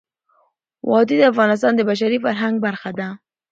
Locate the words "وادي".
0.89-1.15